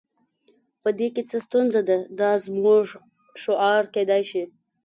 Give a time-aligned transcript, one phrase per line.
[0.81, 2.85] په دې کې څه ستونزه ده دا زموږ
[3.41, 4.43] شعار کیدای شي